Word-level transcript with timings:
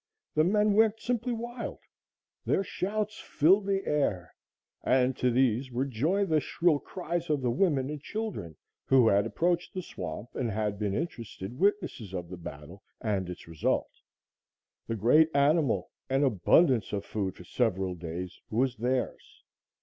The 0.33 0.43
men 0.43 0.73
went 0.73 0.99
simply 0.99 1.31
wild. 1.31 1.77
Their 2.43 2.63
shouts 2.63 3.19
filled 3.19 3.67
the 3.67 3.85
air, 3.85 4.33
and 4.83 5.15
to 5.17 5.29
these 5.29 5.71
were 5.71 5.85
joined 5.85 6.29
the 6.29 6.39
shrill 6.39 6.79
cries 6.79 7.29
of 7.29 7.43
the 7.43 7.51
women 7.51 7.87
and 7.91 8.01
children 8.01 8.55
who 8.85 9.07
had 9.09 9.27
approached 9.27 9.75
the 9.75 9.83
swamp 9.83 10.29
and 10.33 10.49
had 10.49 10.79
been 10.79 10.95
interested 10.95 11.59
witnesses 11.59 12.15
of 12.15 12.29
the 12.29 12.37
battle 12.37 12.81
and 12.99 13.29
its 13.29 13.47
result. 13.47 13.91
The 14.87 14.95
great 14.95 15.29
animal 15.35 15.91
an 16.09 16.23
abundance 16.23 16.93
of 16.93 17.05
food 17.05 17.35
for 17.35 17.43
several 17.43 17.93
days 17.93 18.41
was 18.49 18.77
theirs. 18.77 19.43